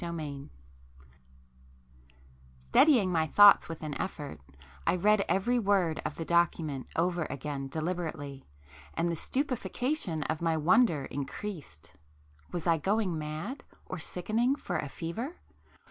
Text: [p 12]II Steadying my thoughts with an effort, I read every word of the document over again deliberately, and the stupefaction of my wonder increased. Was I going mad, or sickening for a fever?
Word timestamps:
[p 0.01 0.07
12]II 0.07 0.49
Steadying 2.63 3.11
my 3.11 3.27
thoughts 3.27 3.69
with 3.69 3.83
an 3.83 3.93
effort, 4.01 4.39
I 4.87 4.95
read 4.95 5.23
every 5.29 5.59
word 5.59 6.01
of 6.03 6.15
the 6.15 6.25
document 6.25 6.87
over 6.95 7.25
again 7.29 7.67
deliberately, 7.67 8.47
and 8.95 9.11
the 9.11 9.15
stupefaction 9.15 10.23
of 10.23 10.41
my 10.41 10.57
wonder 10.57 11.05
increased. 11.05 11.91
Was 12.51 12.65
I 12.65 12.79
going 12.79 13.15
mad, 13.19 13.63
or 13.85 13.99
sickening 13.99 14.55
for 14.55 14.79
a 14.79 14.89
fever? 14.89 15.35